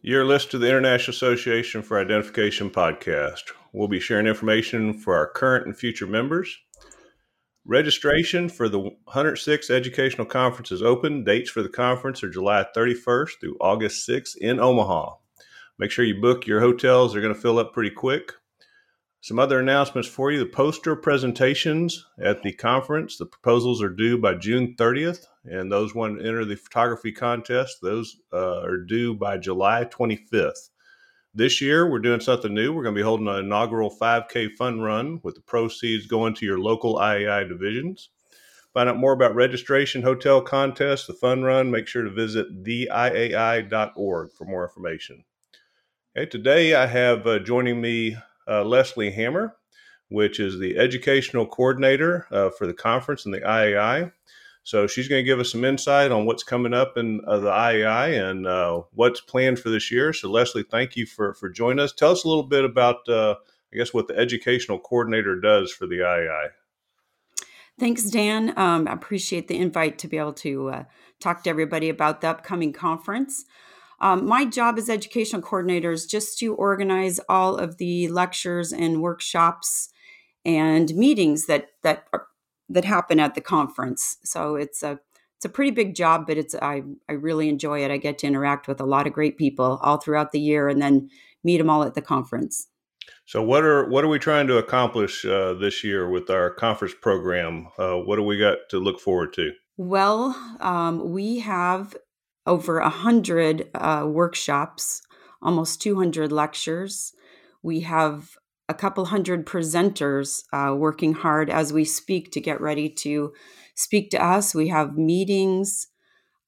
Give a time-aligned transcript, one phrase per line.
[0.00, 3.50] You're listening to the International Association for Identification podcast.
[3.72, 6.56] We'll be sharing information for our current and future members.
[7.64, 11.24] Registration for the 106th Educational Conference is open.
[11.24, 15.16] Dates for the conference are July 31st through August 6th in Omaha.
[15.80, 18.34] Make sure you book your hotels, they're going to fill up pretty quick.
[19.20, 23.16] Some other announcements for you the poster presentations at the conference.
[23.16, 27.78] The proposals are due by June 30th, and those want to enter the photography contest,
[27.82, 30.70] those uh, are due by July 25th.
[31.34, 32.72] This year, we're doing something new.
[32.72, 36.46] We're going to be holding an inaugural 5K fun run with the proceeds going to
[36.46, 38.10] your local IAI divisions.
[38.72, 41.70] Find out more about registration, hotel contest, the fun run.
[41.70, 45.24] Make sure to visit theiai.org for more information.
[46.16, 48.16] Okay, today I have uh, joining me
[48.48, 49.56] Lesley Hammer,
[50.08, 54.12] which is the educational coordinator uh, for the conference and the IAI.
[54.68, 57.50] So she's going to give us some insight on what's coming up in uh, the
[57.50, 60.12] IAI and uh, what's planned for this year.
[60.12, 61.92] So Lesley, thank you for for joining us.
[61.92, 63.36] Tell us a little bit about, uh,
[63.72, 66.48] I guess, what the educational coordinator does for the IAI.
[67.78, 68.52] Thanks, Dan.
[68.58, 70.84] Um, I appreciate the invite to be able to uh,
[71.20, 73.44] talk to everybody about the upcoming conference.
[74.00, 79.02] Um, my job as educational coordinator is just to organize all of the lectures and
[79.02, 79.90] workshops
[80.44, 82.26] and meetings that that are,
[82.68, 84.18] that happen at the conference.
[84.24, 85.00] So it's a
[85.36, 87.90] it's a pretty big job, but it's I I really enjoy it.
[87.90, 90.80] I get to interact with a lot of great people all throughout the year, and
[90.80, 91.10] then
[91.44, 92.68] meet them all at the conference.
[93.26, 96.94] So what are what are we trying to accomplish uh, this year with our conference
[97.00, 97.68] program?
[97.78, 99.52] Uh, what do we got to look forward to?
[99.76, 101.96] Well, um, we have
[102.48, 105.02] over 100 uh, workshops,
[105.42, 107.12] almost 200 lectures.
[107.62, 108.36] We have
[108.68, 113.32] a couple hundred presenters uh, working hard as we speak to get ready to
[113.74, 114.54] speak to us.
[114.54, 115.88] We have meetings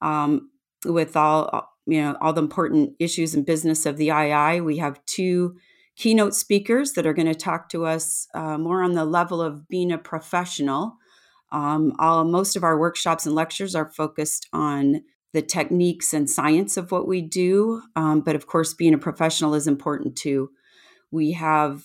[0.01, 0.49] um,
[0.85, 4.61] with all you know all the important issues and business of the II.
[4.61, 5.55] We have two
[5.95, 9.67] keynote speakers that are going to talk to us uh, more on the level of
[9.67, 10.97] being a professional.
[11.51, 15.01] Um, all most of our workshops and lectures are focused on
[15.33, 17.81] the techniques and science of what we do.
[17.95, 20.49] Um, but of course, being a professional is important too.
[21.11, 21.83] We have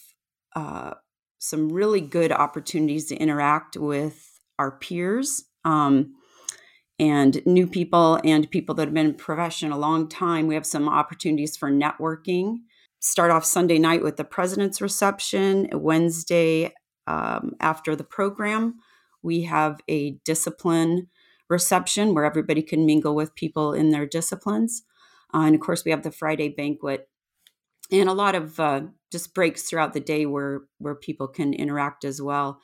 [0.55, 0.95] uh,
[1.39, 6.15] some really good opportunities to interact with our peers um,
[6.99, 10.47] and new people and people that have been in profession a long time.
[10.47, 12.57] We have some opportunities for networking.
[13.01, 15.69] Start off Sunday night with the president's reception.
[15.73, 16.73] Wednesday
[17.07, 18.77] um, after the program,
[19.23, 21.09] we have a discipline
[21.49, 24.83] reception where everybody can mingle with people in their disciplines.
[25.35, 27.09] Uh, and of course, we have the Friday banquet
[27.91, 32.05] and a lot of uh, just breaks throughout the day where where people can interact
[32.05, 32.61] as well.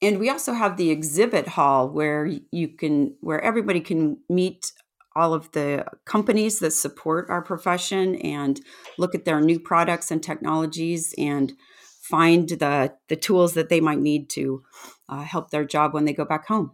[0.00, 4.72] And we also have the exhibit hall where you can where everybody can meet
[5.16, 8.60] all of the companies that support our profession and
[8.98, 11.52] look at their new products and technologies and
[12.00, 14.62] find the the tools that they might need to
[15.08, 16.72] uh, help their job when they go back home.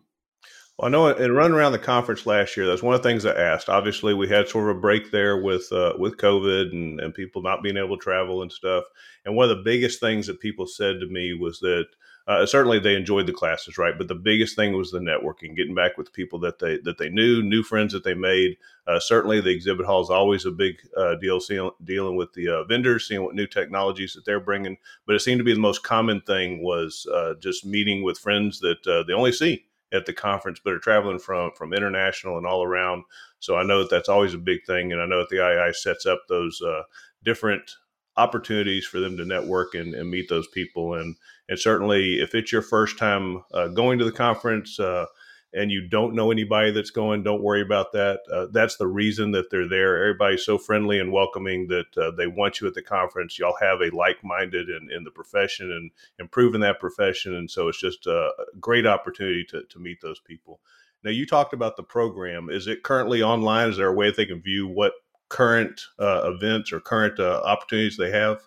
[0.78, 3.24] Well, I know in running around the conference last year, that's one of the things
[3.24, 3.68] I asked.
[3.68, 7.42] Obviously, we had sort of a break there with uh, with COVID and, and people
[7.42, 8.82] not being able to travel and stuff.
[9.24, 11.86] And one of the biggest things that people said to me was that
[12.26, 13.96] uh, certainly they enjoyed the classes, right?
[13.96, 17.08] But the biggest thing was the networking, getting back with people that they that they
[17.08, 18.56] knew, new friends that they made.
[18.88, 22.48] Uh, certainly, the exhibit hall is always a big uh, deal, seeing, dealing with the
[22.48, 24.76] uh, vendors, seeing what new technologies that they're bringing.
[25.06, 28.58] But it seemed to be the most common thing was uh, just meeting with friends
[28.58, 32.46] that uh, they only see at the conference, but are traveling from from international and
[32.46, 33.04] all around.
[33.38, 35.72] So I know that that's always a big thing, and I know that the II
[35.72, 36.82] sets up those uh,
[37.24, 37.70] different
[38.16, 40.94] opportunities for them to network and, and, meet those people.
[40.94, 41.16] And
[41.48, 45.06] and certainly, if it's your first time uh, going to the conference, uh,
[45.54, 48.20] and you don't know anybody that's going, don't worry about that.
[48.32, 49.96] Uh, that's the reason that they're there.
[49.96, 53.38] Everybody's so friendly and welcoming that uh, they want you at the conference.
[53.38, 57.80] Y'all have a like-minded in, in the profession and improving that profession, and so it's
[57.80, 60.60] just a great opportunity to to meet those people.
[61.04, 62.48] Now, you talked about the program.
[62.48, 63.68] Is it currently online?
[63.68, 64.92] Is there a way that they can view what
[65.28, 68.40] current uh, events or current uh, opportunities they have?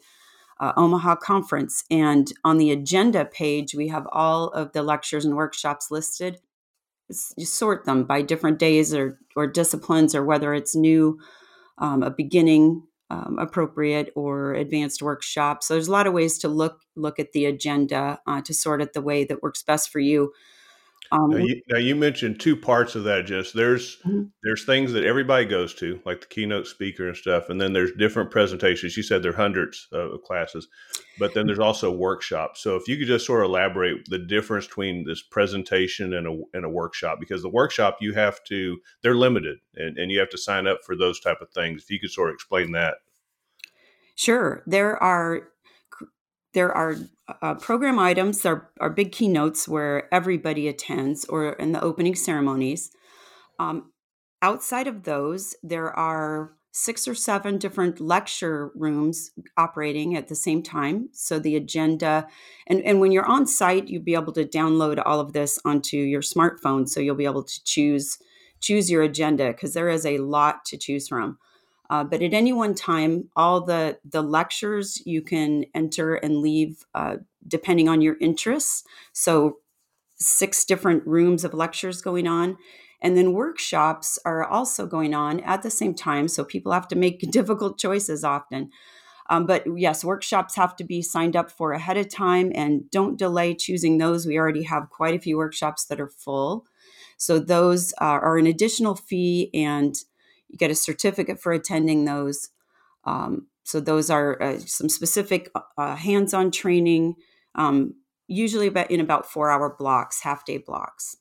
[0.60, 1.83] uh, Omaha conference.
[1.92, 6.39] And on the agenda page, we have all of the lectures and workshops listed.
[7.38, 11.19] you sort them by different days or, or disciplines, or whether it's new,
[11.77, 15.63] um, a beginning um, appropriate or advanced workshop.
[15.63, 18.81] So there's a lot of ways to look look at the agenda uh, to sort
[18.81, 20.33] it the way that works best for you.
[21.12, 23.25] Um, now, you, now, you, mentioned two parts of that.
[23.25, 24.24] Just there's mm-hmm.
[24.44, 27.92] there's things that everybody goes to, like the keynote speaker and stuff, and then there's
[27.94, 28.98] different presentations.
[28.98, 30.68] You said there are hundreds of classes,
[31.19, 32.62] but then there's also workshops.
[32.62, 36.42] So if you could just sort of elaborate the difference between this presentation and a
[36.54, 40.30] and a workshop, because the workshop you have to they're limited, and, and you have
[40.31, 41.83] to sign up for those type of things.
[41.83, 42.95] If you could sort of explain that.
[44.15, 45.50] Sure, there are
[46.53, 46.95] there are
[47.41, 52.91] uh, program items are, are big keynotes where everybody attends or in the opening ceremonies.
[53.59, 53.91] Um,
[54.41, 60.62] outside of those there are six or seven different lecture rooms operating at the same
[60.62, 61.09] time.
[61.12, 62.27] So the agenda
[62.68, 65.97] and, and when you're on site you'll be able to download all of this onto
[65.97, 66.88] your smartphone.
[66.88, 68.19] So you'll be able to choose
[68.59, 71.38] choose your agenda because there is a lot to choose from
[71.89, 76.86] uh, but at any one time, all the the lectures you can enter and leave
[76.94, 77.18] uh,
[77.48, 78.84] depending on your interests.
[79.13, 79.57] So
[80.18, 82.57] six different rooms of lectures going on.
[83.01, 86.28] And then workshops are also going on at the same time.
[86.28, 88.72] So people have to make difficult choices often.
[89.30, 93.19] Um, but yes, workshops have to be signed up for ahead of time and don't
[93.19, 94.25] delay choosing those.
[94.25, 96.66] We already have quite a few workshops that are full.
[97.18, 99.95] So those uh, are an additional fee and
[100.49, 102.49] you get a certificate for attending those.
[103.03, 107.15] Um, so those are uh, some specific uh, hands-on training,
[107.55, 107.95] um,
[108.27, 111.17] usually about in about four-hour blocks, half-day blocks.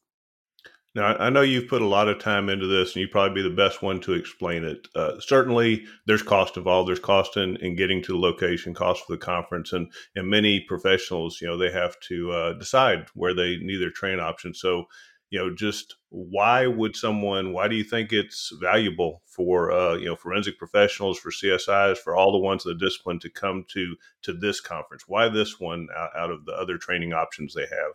[0.95, 3.47] Now, I know you've put a lot of time into this, and you'd probably be
[3.47, 4.89] the best one to explain it.
[4.95, 6.89] Uh, certainly, there's cost involved.
[6.89, 10.61] There's cost in, in getting to the location, cost for the conference, and and many
[10.61, 14.59] professionals, you know, they have to uh, decide where they need their train options.
[14.59, 14.87] So,
[15.31, 20.07] you know just why would someone why do you think it's valuable for uh, you
[20.07, 23.97] know forensic professionals for csis for all the ones in the discipline to come to
[24.23, 25.05] to this conference?
[25.07, 27.93] Why this one out of the other training options they have?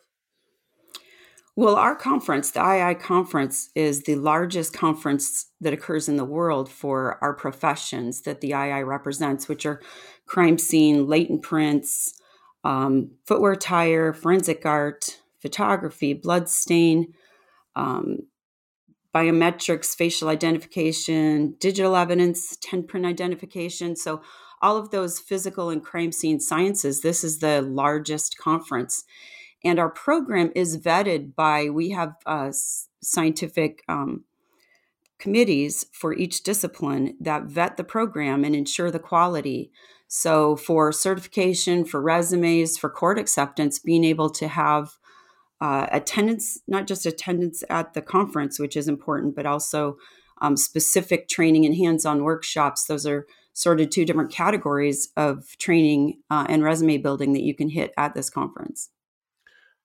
[1.56, 6.70] Well our conference the ii conference is the largest conference that occurs in the world
[6.70, 9.82] for our professions that the ii represents which are
[10.26, 12.14] crime scene latent prints
[12.64, 17.14] um, footwear tire forensic art photography blood stain
[17.76, 18.20] um,
[19.14, 23.96] biometrics, facial identification, digital evidence, 10 print identification.
[23.96, 24.22] So,
[24.62, 29.04] all of those physical and crime scene sciences, this is the largest conference.
[29.64, 32.52] And our program is vetted by, we have uh,
[33.02, 34.26] scientific um,
[35.18, 39.72] committees for each discipline that vet the program and ensure the quality.
[40.08, 44.98] So, for certification, for resumes, for court acceptance, being able to have
[45.62, 49.96] uh, attendance, not just attendance at the conference, which is important, but also
[50.42, 52.86] um, specific training and hands on workshops.
[52.86, 57.56] Those are sort of two different categories of training uh, and resume building that you
[57.56, 58.90] can hit at this conference.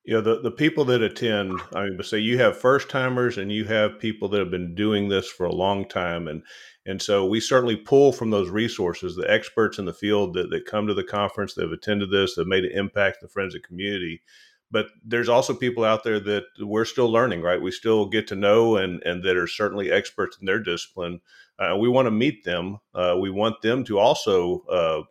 [0.05, 3.39] You know, the, the people that attend, I mean, but say you have first timers
[3.39, 6.29] and you have people that have been doing this for a long time.
[6.29, 6.43] And,
[6.87, 10.65] and so we certainly pull from those resources, the experts in the field that, that
[10.65, 13.33] come to the conference, that have attended this, that have made an impact in the
[13.33, 14.23] forensic community
[14.71, 17.61] but there's also people out there that we're still learning right?
[17.61, 21.21] We still get to know and and that are certainly experts in their discipline.
[21.59, 25.03] Uh, we want to meet them uh, we want them to also uh,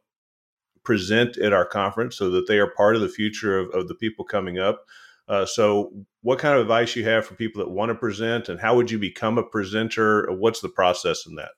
[0.84, 3.96] present at our conference so that they are part of the future of, of the
[3.96, 4.86] people coming up.
[5.28, 5.92] Uh, so
[6.22, 8.92] what kind of advice you have for people that want to present and how would
[8.92, 10.32] you become a presenter?
[10.32, 11.52] What's the process in that?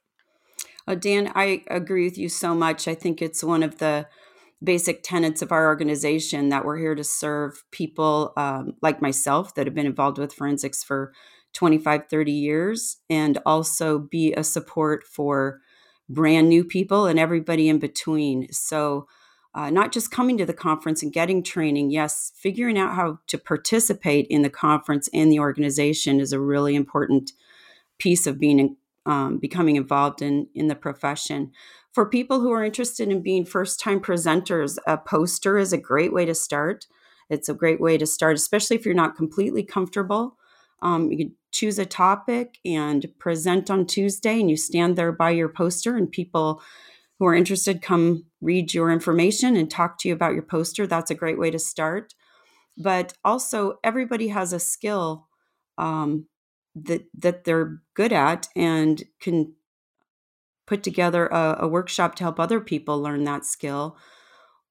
[0.87, 2.87] Uh, dan i agree with you so much.
[2.87, 4.07] I think it's one of the
[4.63, 9.67] basic tenets of our organization that we're here to serve people um, like myself that
[9.67, 11.13] have been involved with forensics for
[11.53, 15.59] 25 30 years and also be a support for
[16.09, 18.51] brand new people and everybody in between.
[18.51, 19.07] So
[19.53, 23.37] uh, not just coming to the conference and getting training yes figuring out how to
[23.37, 27.31] participate in the conference and the organization is a really important
[27.97, 31.51] piece of being um, becoming involved in in the profession
[31.97, 36.13] for people who are interested in being first time presenters, a poster is a great
[36.13, 36.85] way to start.
[37.27, 40.37] It's a great way to start, especially if you're not completely comfortable.
[40.83, 45.49] Um, you choose a topic and present on Tuesday, and you stand there by your
[45.49, 46.61] poster, and people
[47.17, 50.85] who are interested come read your information and talk to you about your poster.
[50.85, 52.13] That's a great way to start.
[52.77, 55.29] But also, everybody has a skill
[55.79, 56.27] um,
[56.75, 59.55] that that they're good at and can
[60.67, 63.97] put together a, a workshop to help other people learn that skill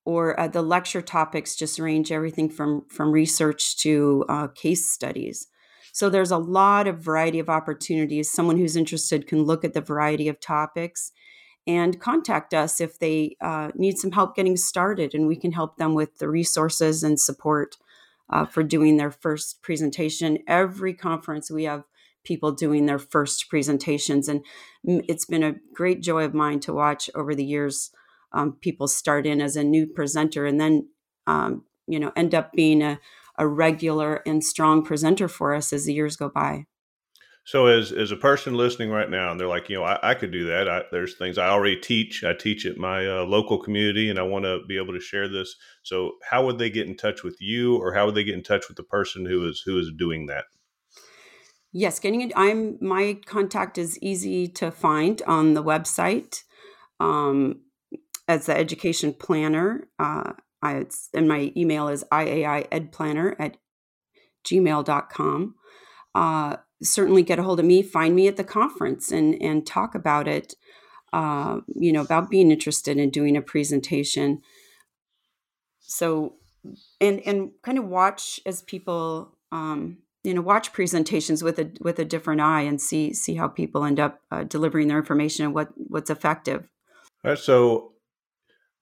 [0.05, 5.49] or uh, the lecture topics just range everything from from research to uh, case studies
[5.93, 9.81] so there's a lot of variety of opportunities someone who's interested can look at the
[9.81, 11.11] variety of topics
[11.67, 15.77] and contact us if they uh, need some help getting started and we can help
[15.77, 17.77] them with the resources and support
[18.31, 20.39] uh, for doing their first presentation.
[20.47, 21.85] Every conference, we have
[22.27, 24.29] people doing their first presentations.
[24.29, 24.45] And
[24.85, 27.91] it's been a great joy of mine to watch over the years
[28.33, 30.89] um, people start in as a new presenter and then,
[31.27, 33.01] um, you know, end up being a,
[33.39, 36.67] a regular and strong presenter for us as the years go by.
[37.45, 40.15] So as as a person listening right now, and they're like, you know, I, I
[40.15, 40.69] could do that.
[40.69, 42.25] I, there's things I already teach.
[42.25, 45.29] I teach at my uh, local community, and I want to be able to share
[45.29, 45.55] this.
[45.85, 48.43] So how would they get in touch with you, or how would they get in
[48.43, 50.47] touch with the person who is who is doing that?
[51.79, 52.33] Yes, getting it.
[52.35, 56.45] I'm my contact is easy to find on the website.
[57.01, 57.65] Um,
[58.27, 63.59] as the education planner, uh, I, it's, and my email is iaiedplanner at
[64.49, 65.55] gmail.com.
[66.15, 69.95] Uh, certainly get a hold of me, find me at the conference and, and talk
[69.95, 70.55] about it,
[71.13, 74.41] uh, you know, about being interested in doing a presentation.
[75.81, 76.37] So,
[77.03, 82.01] and, and kind of watch as people, um, you know, watch presentations with a, with
[82.01, 85.55] a different eye and see, see how people end up uh, delivering their information and
[85.55, 86.69] what, what's effective.
[87.25, 87.39] All right.
[87.39, 87.93] So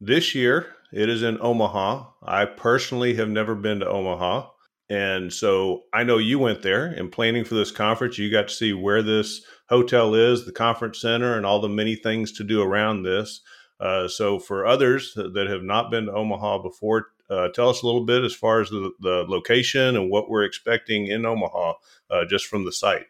[0.00, 2.06] this year it is in Omaha.
[2.22, 4.48] I personally have never been to Omaha.
[4.88, 8.16] And so I know you went there and planning for this conference.
[8.16, 11.94] You got to see where this hotel is, the conference center, and all the many
[11.94, 13.40] things to do around this.
[13.80, 17.87] Uh, so for others that have not been to Omaha before, uh, tell us a
[17.87, 21.75] little bit as far as the, the location and what we're expecting in Omaha
[22.11, 23.07] uh, just from the site.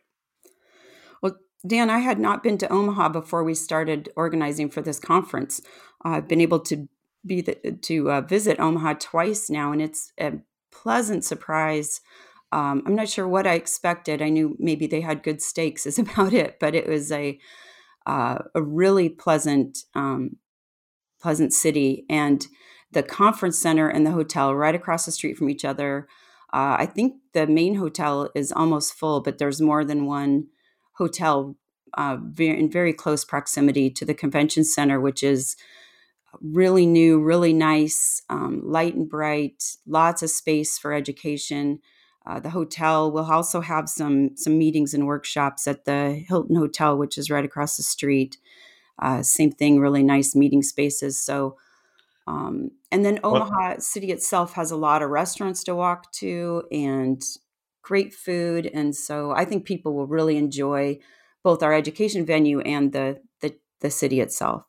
[1.22, 5.60] Well, Dan, I had not been to Omaha before we started organizing for this conference.
[6.02, 6.88] I've been able to
[7.26, 10.34] be the, to uh, visit Omaha twice now, and it's a
[10.70, 12.00] pleasant surprise.
[12.52, 14.22] Um, I'm not sure what I expected.
[14.22, 17.38] I knew maybe they had good steaks, is about it, but it was a
[18.06, 20.36] uh, a really pleasant um,
[21.20, 22.46] pleasant city, and
[22.94, 26.08] the conference center and the hotel right across the street from each other.
[26.52, 30.46] Uh, I think the main hotel is almost full, but there's more than one
[30.92, 31.56] hotel
[31.96, 35.56] uh, in very close proximity to the convention center, which is
[36.40, 41.80] really new, really nice, um, light and bright, lots of space for education.
[42.26, 46.96] Uh, the hotel will also have some some meetings and workshops at the Hilton Hotel,
[46.96, 48.38] which is right across the street.
[48.98, 51.20] Uh, same thing, really nice meeting spaces.
[51.20, 51.56] So,
[52.26, 57.22] um, and then Omaha City itself has a lot of restaurants to walk to and
[57.82, 60.98] great food, and so I think people will really enjoy
[61.42, 64.64] both our education venue and the the, the city itself.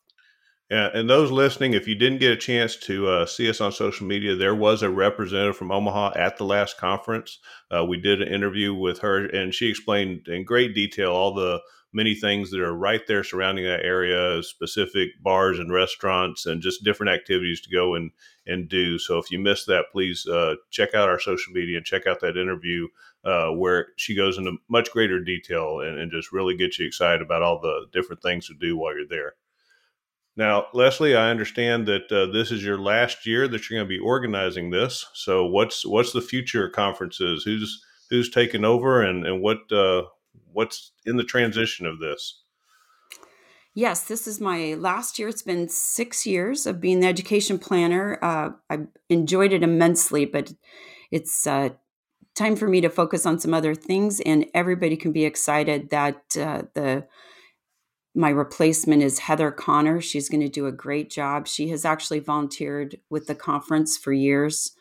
[0.69, 3.71] Yeah, and those listening, if you didn't get a chance to uh, see us on
[3.71, 7.37] social media, there was a representative from Omaha at the last conference.
[7.69, 11.61] Uh, we did an interview with her, and she explained in great detail all the
[11.95, 16.83] many things that are right there surrounding that area, specific bars and restaurants, and just
[16.83, 18.11] different activities to go and
[18.45, 18.99] and do.
[18.99, 22.19] So if you missed that, please uh, check out our social media and check out
[22.19, 22.87] that interview
[23.23, 27.21] uh, where she goes into much greater detail and, and just really gets you excited
[27.21, 29.33] about all the different things to do while you're there.
[30.37, 33.97] Now, Lesley, I understand that uh, this is your last year that you're going to
[33.97, 35.05] be organizing this.
[35.13, 37.43] So, what's what's the future of conferences?
[37.43, 40.03] Who's who's taking over, and and what uh,
[40.55, 42.41] what's in the transition of this?
[43.73, 45.27] Yes, this is my last year.
[45.27, 48.17] It's been six years of being the education planner.
[48.21, 50.53] Uh, I enjoyed it immensely, but
[51.11, 51.69] it's uh,
[52.35, 54.21] time for me to focus on some other things.
[54.21, 57.05] And everybody can be excited that uh, the
[58.17, 59.99] my replacement is Heather Connor.
[59.99, 61.49] She's going to do a great job.
[61.49, 64.71] She has actually volunteered with the conference for years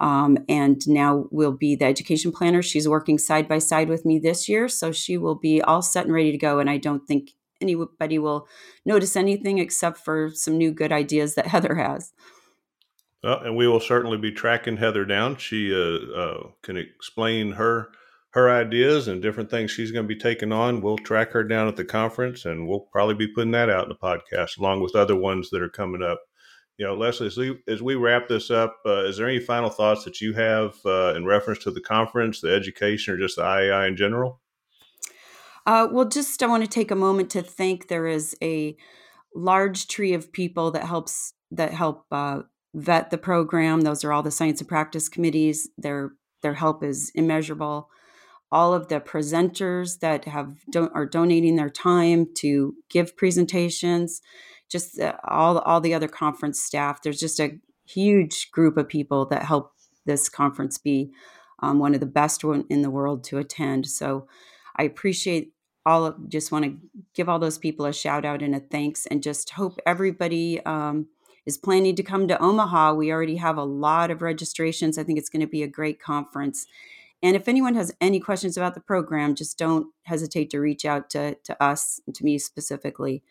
[0.00, 2.62] um, and now will be the education planner.
[2.62, 4.68] She's working side by side with me this year.
[4.68, 6.58] So she will be all set and ready to go.
[6.58, 8.46] And I don't think anybody will
[8.84, 12.12] notice anything except for some new good ideas that Heather has.
[13.22, 15.36] Well, and we will certainly be tracking Heather down.
[15.36, 17.90] She uh, uh, can explain her
[18.32, 20.82] her ideas and different things she's going to be taking on.
[20.82, 23.88] We'll track her down at the conference, and we'll probably be putting that out in
[23.88, 26.20] the podcast along with other ones that are coming up.
[26.78, 29.68] You know, Lesley, as we, as we wrap this up, uh, is there any final
[29.68, 33.42] thoughts that you have uh, in reference to the conference, the education, or just the
[33.42, 34.40] IAI in general?
[35.66, 37.88] Uh, well, just I want to take a moment to thank.
[37.88, 38.76] There is a
[39.34, 42.42] large tree of people that helps that help uh,
[42.74, 43.80] vet the program.
[43.80, 45.68] Those are all the science and practice committees.
[45.76, 47.90] Their their help is immeasurable
[48.50, 54.22] all of the presenters that have don- are donating their time to give presentations,
[54.68, 57.02] just all all the other conference staff.
[57.02, 59.72] There's just a huge group of people that help
[60.04, 61.10] this conference be
[61.60, 63.86] um, one of the best one in the world to attend.
[63.86, 64.28] So
[64.76, 65.52] I appreciate
[65.84, 66.76] all of, just want to
[67.14, 71.08] give all those people a shout out and a thanks and just hope everybody um,
[71.46, 74.98] is planning to come to Omaha, we already have a lot of registrations.
[74.98, 76.66] I think it's going to be a great conference.
[77.22, 81.08] And if anyone has any questions about the program, just don't hesitate to reach out
[81.10, 83.22] to, to us to me specifically.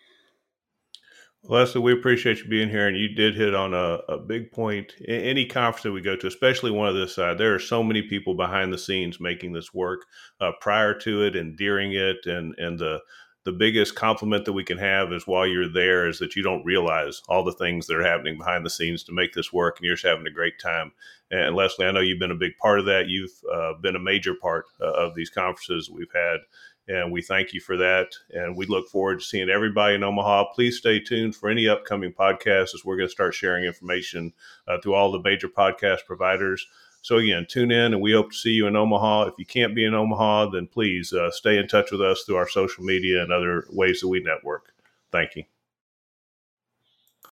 [1.50, 4.94] Lesley, we appreciate you being here, and you did hit on a, a big point.
[5.00, 7.82] In any conference that we go to, especially one of this side, there are so
[7.82, 10.02] many people behind the scenes making this work
[10.42, 13.00] uh, prior to it and during it, and and the
[13.46, 16.66] the biggest compliment that we can have is while you're there is that you don't
[16.66, 19.86] realize all the things that are happening behind the scenes to make this work, and
[19.86, 20.92] you're just having a great time.
[21.32, 23.08] And Lesley, I know you've been a big part of that.
[23.08, 26.40] You've uh, been a major part uh, of these conferences we've had
[26.88, 28.14] and we thank you for that.
[28.32, 30.46] And we look forward to seeing everybody in Omaha.
[30.54, 34.34] Please stay tuned for any upcoming podcasts as we're going to start sharing information
[34.68, 36.66] uh, through all the major podcast providers.
[37.02, 39.28] So, again, tune in and we hope to see you in Omaha.
[39.28, 42.38] If you can't be in Omaha, then please uh, stay in touch with us through
[42.38, 44.74] our social media and other ways that we network.
[45.12, 45.44] Thank you.